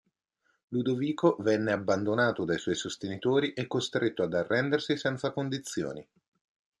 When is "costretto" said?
3.67-4.23